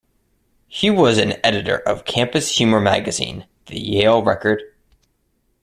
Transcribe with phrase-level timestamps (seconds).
[0.67, 4.63] He was an editor of campus humor magazine "The Yale Record".